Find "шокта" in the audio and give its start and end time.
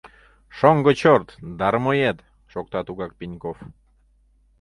2.51-2.79